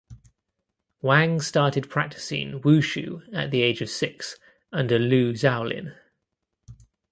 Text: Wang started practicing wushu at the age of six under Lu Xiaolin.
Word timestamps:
Wang 1.03 1.39
started 1.41 1.87
practicing 1.87 2.59
wushu 2.61 3.21
at 3.31 3.51
the 3.51 3.61
age 3.61 3.81
of 3.81 3.89
six 3.91 4.39
under 4.71 4.97
Lu 4.97 5.33
Xiaolin. 5.33 5.95